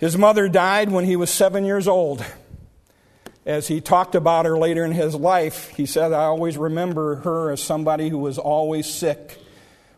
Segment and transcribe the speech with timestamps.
[0.00, 2.24] His mother died when he was seven years old.
[3.44, 7.50] As he talked about her later in his life, he said, I always remember her
[7.50, 9.36] as somebody who was always sick.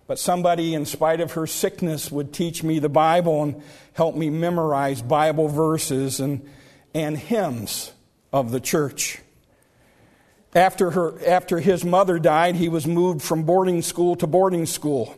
[0.08, 3.62] But somebody, in spite of her sickness, would teach me the Bible and
[3.92, 6.50] help me memorize Bible verses and,
[6.93, 7.93] and hymns
[8.32, 9.21] of the church.
[10.53, 15.16] After, her, after his mother died, he was moved from boarding school to boarding school.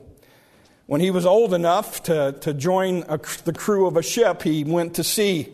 [0.87, 4.64] When he was old enough to, to join a, the crew of a ship, he
[4.64, 5.48] went to sea.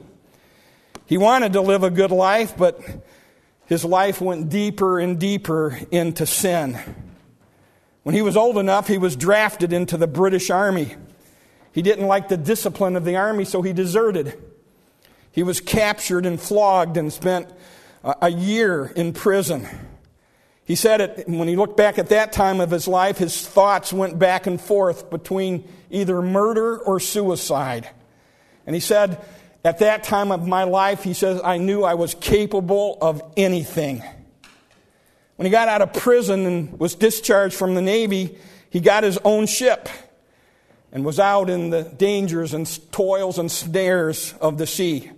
[1.06, 2.80] He wanted to live a good life, but
[3.66, 6.78] his life went deeper and deeper into sin.
[8.02, 10.96] When he was old enough, he was drafted into the British Army.
[11.72, 14.36] He didn't like the discipline of the Army, so he deserted.
[15.30, 17.48] He was captured and flogged and spent
[18.02, 19.68] a year in prison.
[20.70, 23.92] He said it, when he looked back at that time of his life, his thoughts
[23.92, 27.90] went back and forth between either murder or suicide.
[28.68, 29.20] And he said,
[29.64, 34.04] at that time of my life, he says, I knew I was capable of anything.
[35.34, 38.38] When he got out of prison and was discharged from the Navy,
[38.70, 39.88] he got his own ship
[40.92, 45.10] and was out in the dangers and toils and snares of the sea.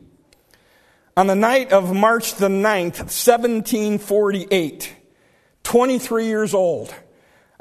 [1.15, 4.97] On the night of March the 9th, 1748,
[5.65, 6.95] 23 years old,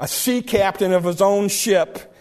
[0.00, 2.14] a sea captain of his own ship,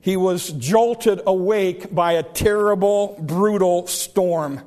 [0.00, 4.60] he was jolted awake by a terrible, brutal storm.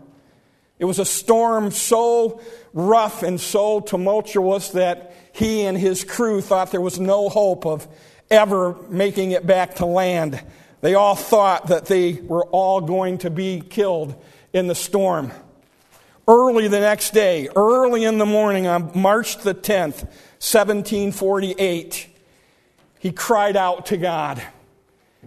[0.79, 2.41] It was a storm so
[2.73, 7.87] rough and so tumultuous that he and his crew thought there was no hope of
[8.29, 10.43] ever making it back to land.
[10.81, 14.21] They all thought that they were all going to be killed
[14.53, 15.31] in the storm.
[16.27, 20.03] Early the next day, early in the morning on March the 10th,
[20.39, 22.09] 1748,
[22.99, 24.43] he cried out to God.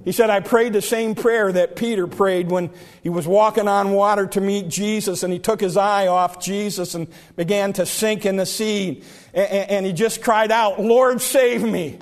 [0.05, 2.71] He said, I prayed the same prayer that Peter prayed when
[3.03, 6.95] he was walking on water to meet Jesus and he took his eye off Jesus
[6.95, 9.03] and began to sink in the sea.
[9.35, 11.99] And he just cried out, Lord, save me.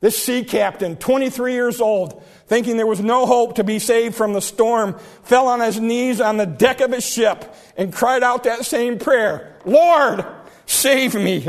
[0.00, 4.32] This sea captain, 23 years old, thinking there was no hope to be saved from
[4.32, 8.44] the storm, fell on his knees on the deck of his ship and cried out
[8.44, 10.24] that same prayer Lord,
[10.66, 11.46] save me.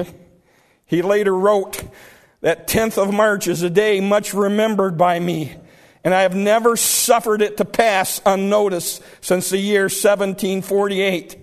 [0.85, 1.83] He later wrote,
[2.41, 5.55] That 10th of March is a day much remembered by me,
[6.03, 11.37] and I have never suffered it to pass unnoticed since the year 1748.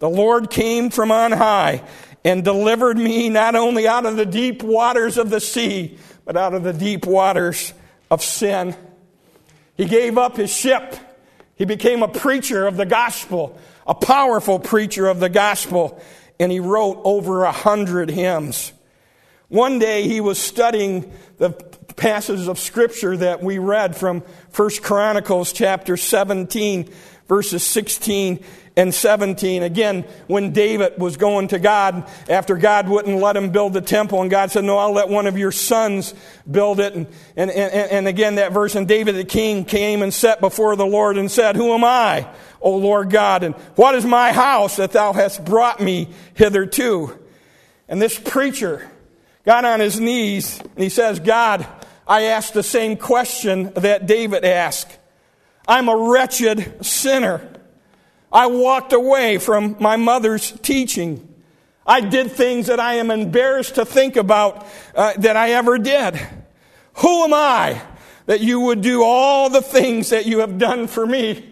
[0.00, 1.82] The Lord came from on high
[2.24, 6.54] and delivered me not only out of the deep waters of the sea, but out
[6.54, 7.72] of the deep waters
[8.10, 8.76] of sin.
[9.76, 10.94] He gave up his ship.
[11.56, 16.00] He became a preacher of the gospel, a powerful preacher of the gospel,
[16.38, 18.72] and he wrote over a hundred hymns.
[19.48, 21.50] One day he was studying the
[21.96, 24.22] passages of scripture that we read from
[24.54, 26.90] 1 Chronicles chapter 17,
[27.32, 28.44] verses 16
[28.76, 29.62] and 17.
[29.62, 34.20] Again, when David was going to God after God wouldn't let him build the temple,
[34.20, 36.12] and God said, No, I'll let one of your sons
[36.50, 36.92] build it.
[36.92, 40.76] And, and, and, and again, that verse, and David the king came and sat before
[40.76, 42.28] the Lord and said, Who am I,
[42.60, 43.44] O Lord God?
[43.44, 47.18] And what is my house that thou hast brought me hitherto?
[47.88, 48.86] And this preacher,
[49.46, 51.66] got on his knees and he says, God,
[52.06, 54.98] I asked the same question that David asked.
[55.66, 57.48] I'm a wretched sinner.
[58.32, 61.28] I walked away from my mother's teaching.
[61.86, 66.18] I did things that I am embarrassed to think about uh, that I ever did.
[66.94, 67.80] Who am I
[68.26, 71.48] that you would do all the things that you have done for me?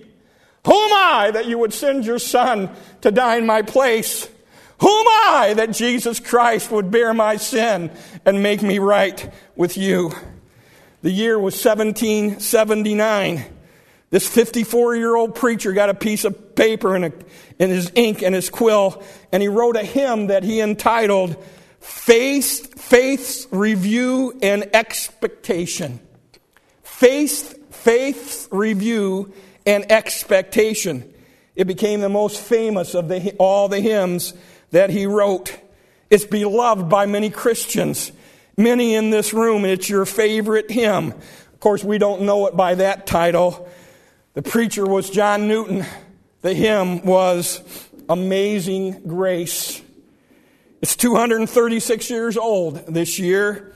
[0.66, 4.28] Who am I that you would send your son to die in my place?
[4.80, 7.90] Who am I that Jesus Christ would bear my sin
[8.24, 10.12] and make me right with you?
[11.02, 13.44] The year was 1779.
[14.10, 17.12] This 54 year old preacher got a piece of paper and, a,
[17.60, 21.36] and his ink and his quill, and he wrote a hymn that he entitled
[21.78, 26.00] Faith, Faith's Review and Expectation.
[26.82, 29.32] Faith, Faith's Review
[29.64, 31.12] and Expectation.
[31.54, 34.34] It became the most famous of the, all the hymns
[34.72, 35.56] that he wrote.
[36.10, 38.10] It's beloved by many Christians,
[38.56, 41.12] many in this room, and it's your favorite hymn.
[41.12, 43.68] Of course, we don't know it by that title.
[44.32, 45.84] The preacher was John Newton.
[46.42, 47.62] The hymn was
[48.08, 49.82] Amazing Grace.
[50.80, 53.74] It's 236 years old this year.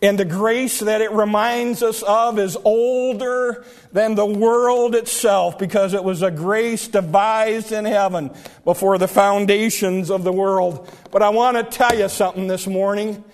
[0.00, 5.94] And the grace that it reminds us of is older than the world itself because
[5.94, 8.30] it was a grace devised in heaven
[8.64, 10.88] before the foundations of the world.
[11.10, 13.24] But I want to tell you something this morning.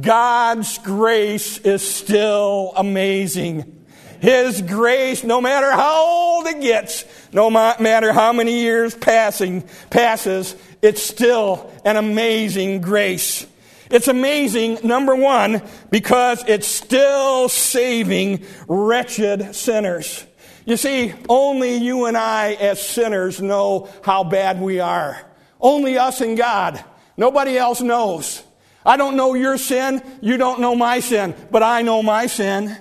[0.00, 3.75] God's grace is still amazing.
[4.20, 10.56] His grace, no matter how old it gets, no matter how many years passing, passes,
[10.82, 13.46] it's still an amazing grace.
[13.90, 20.26] It's amazing, number one, because it's still saving wretched sinners.
[20.64, 25.20] You see, only you and I as sinners know how bad we are.
[25.60, 26.84] Only us and God.
[27.16, 28.42] Nobody else knows.
[28.84, 30.02] I don't know your sin.
[30.20, 31.34] You don't know my sin.
[31.50, 32.76] But I know my sin.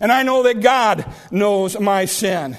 [0.00, 2.56] And I know that God knows my sin.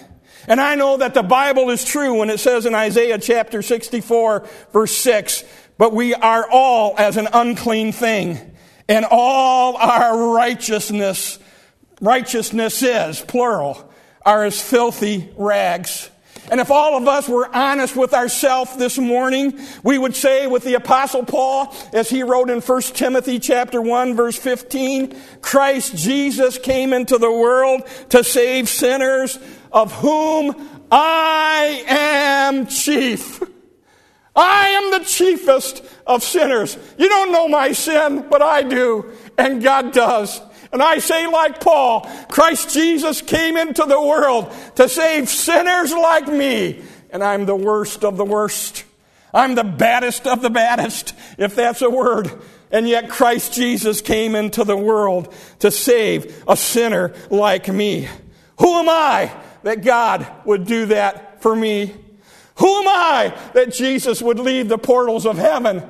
[0.48, 4.48] And I know that the Bible is true when it says in Isaiah chapter 64
[4.72, 5.44] verse 6,
[5.78, 8.56] but we are all as an unclean thing,
[8.88, 11.40] and all our righteousness,
[12.00, 13.92] righteousness is, plural,
[14.24, 16.11] are as filthy rags.
[16.50, 20.64] And if all of us were honest with ourselves this morning, we would say with
[20.64, 26.58] the apostle Paul, as he wrote in 1 Timothy chapter 1 verse 15, Christ Jesus
[26.58, 29.38] came into the world to save sinners,
[29.72, 33.42] of whom I am chief.
[34.36, 36.78] I am the chiefest of sinners.
[36.98, 40.42] You don't know my sin, but I do, and God does.
[40.72, 46.28] And I say, like Paul, Christ Jesus came into the world to save sinners like
[46.28, 48.86] me, and I'm the worst of the worst.
[49.34, 52.32] I'm the baddest of the baddest, if that's a word.
[52.72, 58.08] And yet Christ Jesus came into the world to save a sinner like me.
[58.60, 59.32] Who am I
[59.64, 61.96] that God would do that for me?
[62.56, 65.84] Who am I that Jesus would leave the portals of heaven?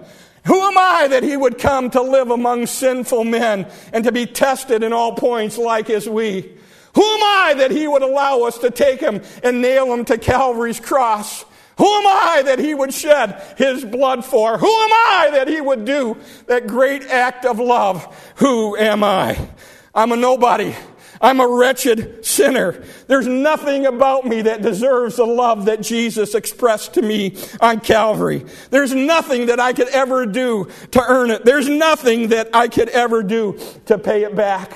[0.46, 4.26] Who am I that he would come to live among sinful men and to be
[4.26, 6.58] tested in all points like as we?
[6.94, 10.18] Who am I that he would allow us to take him and nail him to
[10.18, 11.46] Calvary's cross?
[11.78, 14.58] Who am I that he would shed his blood for?
[14.58, 16.18] Who am I that he would do
[16.48, 18.34] that great act of love?
[18.38, 19.50] Who am I?
[19.94, 20.76] I'm a nobody.
[21.22, 22.84] I'm a wretched sinner.
[23.06, 28.44] There's nothing about me that deserves the love that Jesus expressed to me on Calvary.
[28.72, 31.46] There's nothing that I could ever do to earn it.
[31.46, 34.76] There's nothing that I could ever do to pay it back.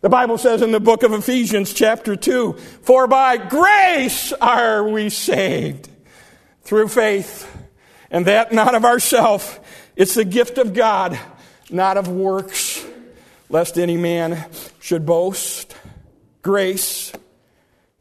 [0.00, 2.52] The Bible says in the book of Ephesians, chapter 2,
[2.82, 5.90] For by grace are we saved
[6.62, 7.50] through faith,
[8.12, 9.58] and that not of ourselves.
[9.96, 11.18] It's the gift of God,
[11.68, 12.82] not of works,
[13.50, 14.46] lest any man
[14.78, 15.74] should boast
[16.42, 17.12] grace,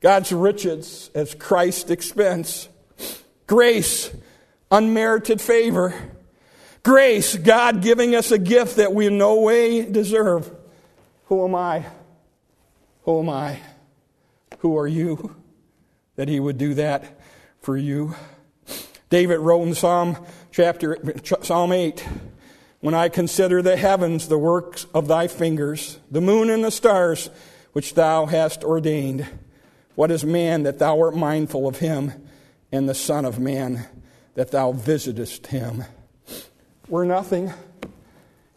[0.02, 2.70] God's riches as Christ's expense,
[3.48, 4.12] grace,
[4.72, 5.94] unmerited favor,
[6.84, 10.50] grace, God giving us a gift that we in no way deserve.
[11.26, 11.86] Who am I?
[13.04, 13.60] Who am I?
[14.60, 15.36] Who are you
[16.16, 17.20] that He would do that
[17.62, 18.16] for you?
[19.10, 20.18] David wrote in Psalm
[20.52, 20.98] chapter
[21.42, 22.06] Psalm 8
[22.82, 27.30] when I consider the heavens, the works of thy fingers, the moon and the stars,
[27.74, 29.28] which thou hast ordained.
[29.96, 32.14] What is man that thou art mindful of him,
[32.72, 33.86] and the Son of Man
[34.36, 35.84] that thou visitest him?
[36.88, 37.54] We're nothing,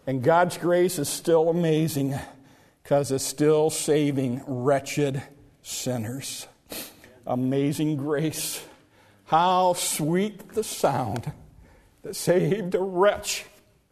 [0.06, 2.14] and God's grace is still amazing
[2.82, 5.22] because it's still saving wretched
[5.62, 6.46] sinners.
[7.26, 8.64] Amazing grace.
[9.24, 11.32] How sweet the sound
[12.02, 13.46] that saved a wretch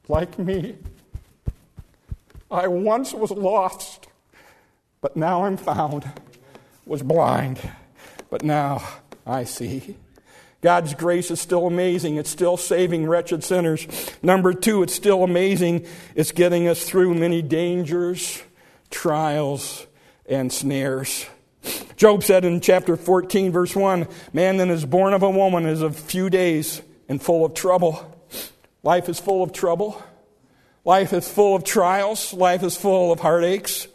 [0.08, 0.76] like me.
[2.50, 4.00] I once was lost
[5.00, 6.11] but now I'm found,
[6.85, 7.61] was blind,
[8.31, 8.82] but now
[9.26, 9.97] I see.
[10.61, 12.16] God's grace is still amazing.
[12.16, 13.87] It's still saving wretched sinners.
[14.23, 15.87] Number two, it's still amazing.
[16.14, 18.42] It's getting us through many dangers,
[18.90, 19.87] trials,
[20.28, 21.26] and snares.
[21.97, 25.83] Job said in chapter 14, verse 1 Man that is born of a woman is
[25.83, 28.16] of few days and full of trouble.
[28.83, 30.02] Life is full of trouble.
[30.85, 32.33] Life is full of trials.
[32.33, 33.88] Life is full of heartaches.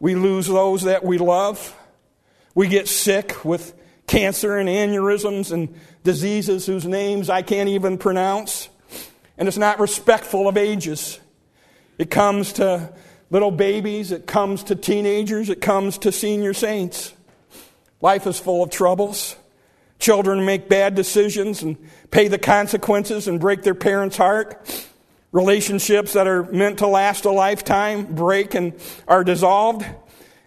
[0.00, 1.76] We lose those that we love.
[2.54, 3.74] We get sick with
[4.06, 5.74] cancer and aneurysms and
[6.04, 8.68] diseases whose names I can't even pronounce.
[9.36, 11.20] And it's not respectful of ages.
[11.98, 12.92] It comes to
[13.30, 17.12] little babies, it comes to teenagers, it comes to senior saints.
[18.00, 19.36] Life is full of troubles.
[19.98, 21.76] Children make bad decisions and
[22.10, 24.87] pay the consequences and break their parents' heart.
[25.30, 28.72] Relationships that are meant to last a lifetime break and
[29.06, 29.84] are dissolved.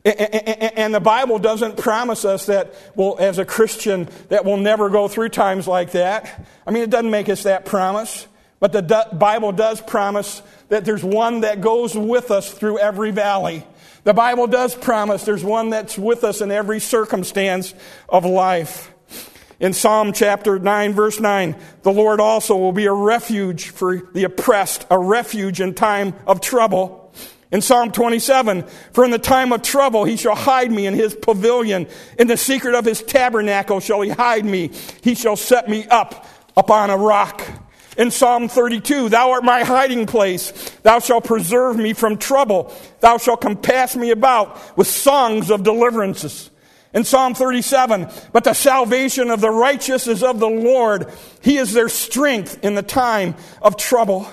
[0.03, 5.07] And the Bible doesn't promise us that, well, as a Christian, that we'll never go
[5.07, 6.47] through times like that.
[6.65, 8.27] I mean, it doesn't make us that promise.
[8.59, 13.65] But the Bible does promise that there's one that goes with us through every valley.
[14.03, 17.73] The Bible does promise there's one that's with us in every circumstance
[18.09, 18.90] of life.
[19.61, 24.23] In Psalm chapter 9, verse 9, the Lord also will be a refuge for the
[24.23, 27.13] oppressed, a refuge in time of trouble.
[27.51, 31.13] In Psalm 27, for in the time of trouble he shall hide me in his
[31.13, 31.85] pavilion.
[32.17, 34.71] In the secret of his tabernacle shall he hide me.
[35.03, 36.25] He shall set me up
[36.57, 37.43] upon a rock.
[37.97, 40.51] In Psalm 32, Thou art my hiding place.
[40.81, 42.73] Thou shalt preserve me from trouble.
[43.01, 46.50] Thou shalt compass me about with songs of deliverances.
[46.93, 51.09] In Psalm 37, but the salvation of the righteous is of the Lord.
[51.41, 54.27] He is their strength in the time of trouble.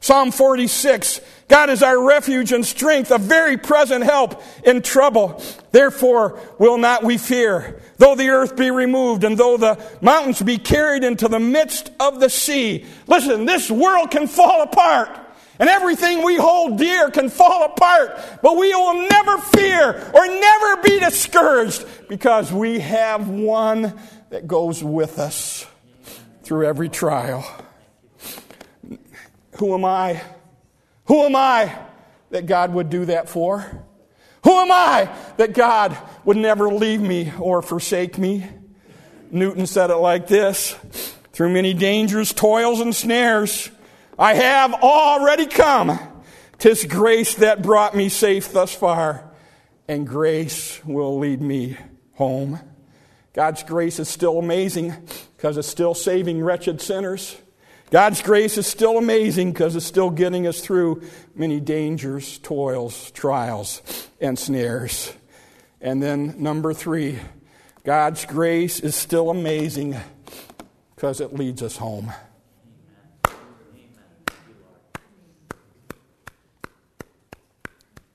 [0.00, 5.42] Psalm 46, God is our refuge and strength, a very present help in trouble.
[5.72, 10.58] Therefore will not we fear, though the earth be removed and though the mountains be
[10.58, 12.86] carried into the midst of the sea.
[13.06, 15.19] Listen, this world can fall apart.
[15.60, 20.82] And everything we hold dear can fall apart, but we will never fear or never
[20.82, 23.92] be discouraged because we have one
[24.30, 25.66] that goes with us
[26.42, 27.44] through every trial.
[29.58, 30.22] Who am I?
[31.04, 31.78] Who am I
[32.30, 33.60] that God would do that for?
[34.44, 38.48] Who am I that God would never leave me or forsake me?
[39.30, 40.74] Newton said it like this
[41.34, 43.70] Through many dangers, toils, and snares,
[44.20, 45.98] I have already come.
[46.58, 49.32] Tis grace that brought me safe thus far,
[49.88, 51.78] and grace will lead me
[52.16, 52.60] home.
[53.32, 54.94] God's grace is still amazing
[55.36, 57.34] because it's still saving wretched sinners.
[57.90, 61.02] God's grace is still amazing because it's still getting us through
[61.34, 63.80] many dangers, toils, trials,
[64.20, 65.14] and snares.
[65.80, 67.18] And then, number three,
[67.84, 69.96] God's grace is still amazing
[70.94, 72.12] because it leads us home.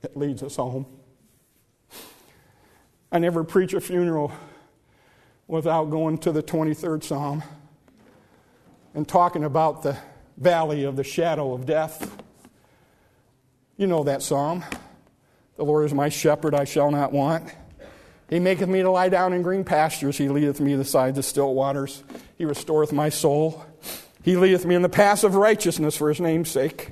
[0.05, 0.85] It leads us home.
[3.11, 4.31] I never preach a funeral
[5.47, 7.41] without going to the 23rd Psalm
[8.93, 9.97] and talking about the
[10.37, 12.21] valley of the shadow of death.
[13.77, 14.63] You know that psalm.
[15.57, 17.51] The Lord is my shepherd, I shall not want.
[18.29, 20.19] He maketh me to lie down in green pastures.
[20.19, 22.03] He leadeth me beside the still waters.
[22.37, 23.65] He restoreth my soul.
[24.21, 26.91] He leadeth me in the paths of righteousness for his name's sake.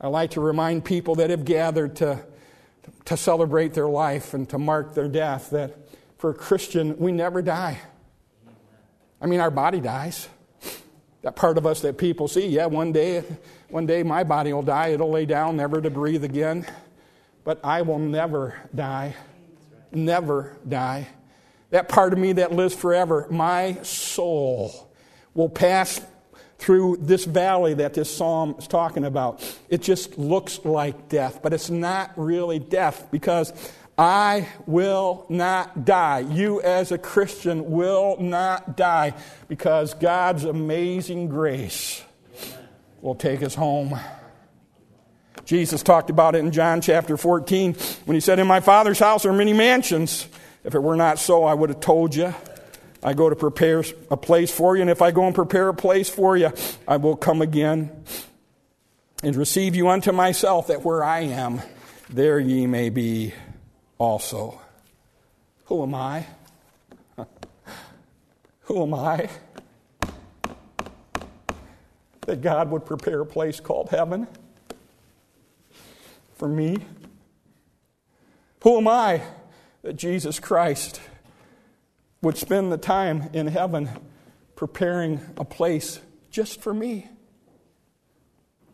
[0.00, 2.24] I like to remind people that have gathered to,
[3.06, 5.74] to celebrate their life and to mark their death that
[6.18, 7.78] for a Christian, we never die.
[9.20, 10.28] I mean, our body dies.
[11.22, 13.24] That part of us that people see, yeah, one day,
[13.68, 14.88] one day my body will die.
[14.88, 16.66] It'll lay down, never to breathe again.
[17.42, 19.16] But I will never die.
[19.92, 21.08] Never die.
[21.70, 24.92] That part of me that lives forever, my soul,
[25.34, 26.00] will pass
[26.58, 29.42] through this valley that this psalm is talking about.
[29.68, 33.52] It just looks like death, but it's not really death because
[33.98, 36.20] I will not die.
[36.20, 39.14] You, as a Christian, will not die
[39.48, 42.02] because God's amazing grace
[43.00, 43.98] will take us home.
[45.46, 49.24] Jesus talked about it in John chapter 14 when he said, In my Father's house
[49.24, 50.26] are many mansions.
[50.64, 52.34] If it were not so, I would have told you.
[53.06, 55.74] I go to prepare a place for you, and if I go and prepare a
[55.74, 56.50] place for you,
[56.88, 58.02] I will come again
[59.22, 61.62] and receive you unto myself, that where I am,
[62.10, 63.32] there ye may be
[63.96, 64.60] also.
[65.66, 66.26] Who am I?
[68.62, 69.30] Who am I?
[72.22, 74.26] That God would prepare a place called heaven
[76.34, 76.78] for me?
[78.64, 79.22] Who am I
[79.82, 81.00] that Jesus Christ
[82.22, 83.88] would spend the time in heaven
[84.54, 87.08] preparing a place just for me?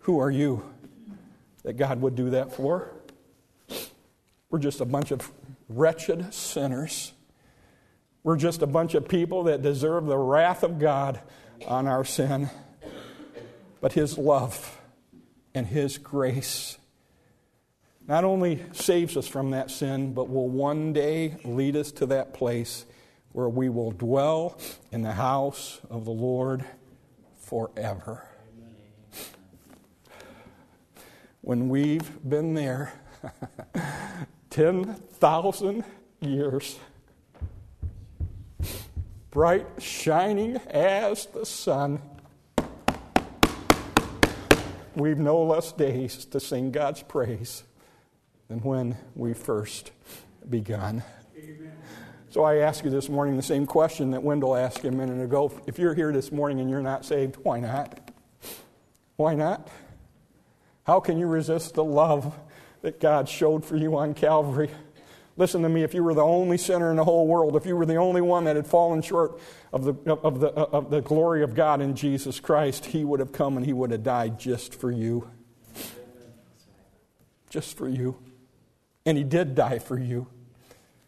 [0.01, 0.65] Who are you
[1.63, 2.91] that God would do that for?
[4.51, 5.31] We're just a bunch of
[5.69, 7.13] wretched sinners.
[8.23, 11.21] We're just a bunch of people that deserve the wrath of God
[11.67, 12.51] on our sin.
[13.81, 14.79] But His love
[15.55, 16.79] and His grace
[18.07, 22.35] not only saves us from that sin, but will one day lead us to that
[22.35, 22.85] place
[23.33, 24.59] where we will dwell
[24.91, 26.65] in the house of the Lord
[27.41, 28.27] forever.
[31.41, 32.93] When we've been there,
[34.51, 35.85] 10,000
[36.21, 36.79] years.
[39.31, 42.01] Bright, shining as the sun.
[44.95, 47.65] we've no less days to sing God's praise
[48.49, 49.91] than when we first
[50.49, 51.03] begun.
[52.33, 55.53] So I ask you this morning the same question that Wendell asked a minute ago.
[55.67, 58.11] If you're here this morning and you're not saved, why not?
[59.17, 59.69] Why not?
[60.85, 62.35] How can you resist the love
[62.81, 64.71] that God showed for you on Calvary?
[65.37, 67.77] Listen to me, if you were the only sinner in the whole world, if you
[67.77, 69.39] were the only one that had fallen short
[69.71, 73.33] of the, of the, of the glory of God in Jesus Christ, He would have
[73.33, 75.29] come and He would have died just for you.
[77.51, 78.17] Just for you.
[79.05, 80.29] And He did die for you.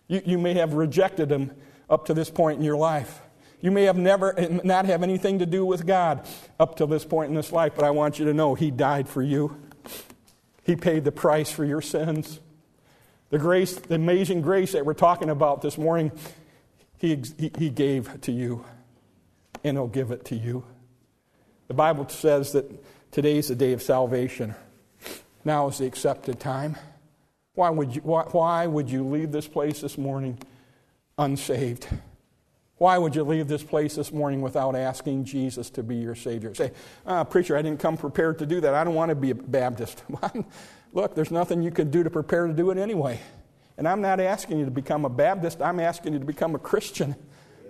[0.08, 1.52] You, you may have rejected Him
[1.88, 3.20] up to this point in your life.
[3.60, 6.26] You may have never not have anything to do with God
[6.60, 9.08] up to this point in this life, but I want you to know He died
[9.08, 9.60] for you.
[10.62, 12.40] He paid the price for your sins.
[13.30, 16.12] The grace, the amazing grace that we're talking about this morning,
[16.98, 18.64] he, he, he gave to you,
[19.62, 20.64] and He'll give it to you.
[21.68, 24.54] The Bible says that today is the day of salvation.
[25.44, 26.76] Now is the accepted time.
[27.54, 30.38] Why would you, why, why would you leave this place this morning
[31.16, 31.86] unsaved?
[32.76, 36.54] Why would you leave this place this morning without asking Jesus to be your Savior?
[36.54, 36.72] Say,
[37.06, 38.74] ah, preacher, I didn't come prepared to do that.
[38.74, 40.02] I don't want to be a Baptist.
[40.92, 43.20] Look, there's nothing you can do to prepare to do it anyway.
[43.78, 46.58] And I'm not asking you to become a Baptist, I'm asking you to become a
[46.58, 47.14] Christian.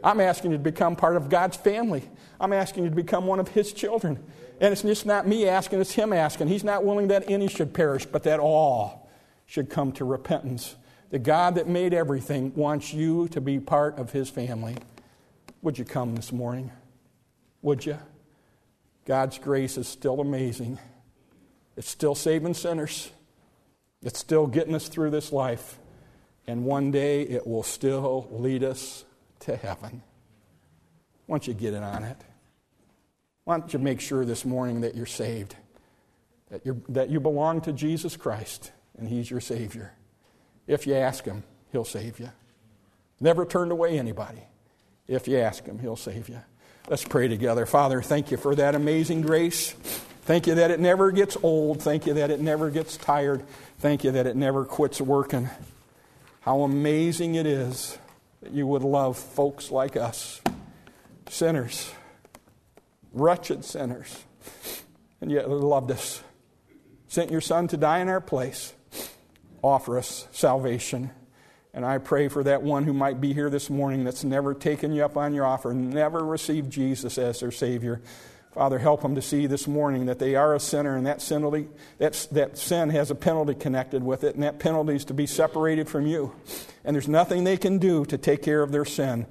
[0.02, 2.02] I'm asking you to become part of God's family.
[2.38, 4.22] I'm asking you to become one of His children.
[4.60, 6.48] And it's just not me asking, it's Him asking.
[6.48, 9.03] He's not willing that any should perish, but that all
[9.46, 10.76] should come to repentance.
[11.10, 14.76] The God that made everything wants you to be part of His family.
[15.62, 16.70] Would you come this morning?
[17.62, 17.98] Would you?
[19.04, 20.78] God's grace is still amazing.
[21.76, 23.10] It's still saving sinners.
[24.02, 25.78] It's still getting us through this life.
[26.46, 29.04] And one day it will still lead us
[29.40, 30.02] to heaven.
[31.26, 32.18] Why don't you get in on it?
[33.44, 35.56] Why don't you make sure this morning that you're saved,
[36.50, 39.92] that, you that you belong to Jesus Christ and He's your Savior?
[40.66, 42.30] If you ask Him, He'll save you.
[43.20, 44.42] Never turned away anybody.
[45.06, 46.40] If you ask Him, He'll save you.
[46.88, 47.64] Let's pray together.
[47.64, 49.72] Father, thank you for that amazing grace.
[50.22, 51.82] Thank you that it never gets old.
[51.82, 53.44] Thank you that it never gets tired.
[53.78, 55.48] Thank you that it never quits working.
[56.40, 57.98] How amazing it is
[58.42, 60.42] that you would love folks like us,
[61.28, 61.90] sinners,
[63.12, 64.24] wretched sinners,
[65.20, 66.22] and yet loved us.
[67.08, 68.74] Sent your Son to die in our place,
[69.64, 71.10] offer us salvation.
[71.72, 74.92] And I pray for that one who might be here this morning that's never taken
[74.92, 78.00] you up on your offer, never received Jesus as their Savior.
[78.52, 81.66] Father, help them to see this morning that they are a sinner and that, penalty,
[81.98, 85.26] that, that sin has a penalty connected with it, and that penalty is to be
[85.26, 86.32] separated from you.
[86.84, 89.26] And there's nothing they can do to take care of their sin,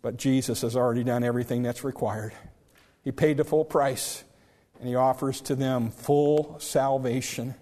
[0.00, 2.32] but Jesus has already done everything that's required.
[3.02, 4.22] He paid the full price,
[4.78, 7.56] and He offers to them full salvation.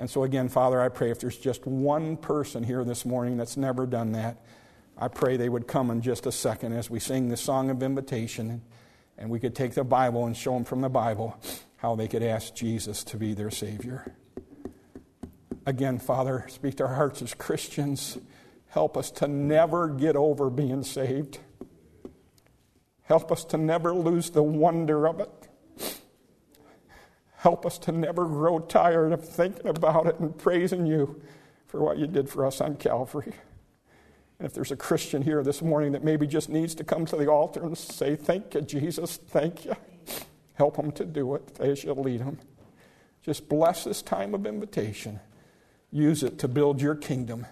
[0.00, 3.58] And so, again, Father, I pray if there's just one person here this morning that's
[3.58, 4.38] never done that,
[4.96, 7.82] I pray they would come in just a second as we sing the song of
[7.82, 8.62] invitation.
[9.18, 11.38] And we could take the Bible and show them from the Bible
[11.76, 14.14] how they could ask Jesus to be their Savior.
[15.66, 18.16] Again, Father, speak to our hearts as Christians.
[18.68, 21.40] Help us to never get over being saved.
[23.02, 25.39] Help us to never lose the wonder of it.
[27.40, 31.22] Help us to never grow tired of thinking about it and praising you
[31.68, 33.32] for what you did for us on Calvary.
[34.38, 37.16] And if there's a Christian here this morning that maybe just needs to come to
[37.16, 39.74] the altar and say, Thank you, Jesus, thank you,
[40.52, 42.38] help them to do it as you lead them.
[43.22, 45.18] Just bless this time of invitation.
[45.90, 47.46] Use it to build your kingdom.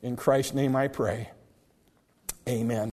[0.00, 1.30] In Christ's name I pray.
[2.48, 2.93] Amen.